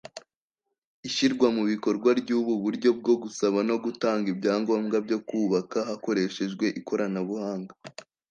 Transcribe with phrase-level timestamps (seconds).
[1.07, 7.73] Ishyirwa mu bikorwa ry’ubu buryo bwo gusaba no gutanga ibyangombwa byo kubaka hakoreshejwe ikoranabuhanga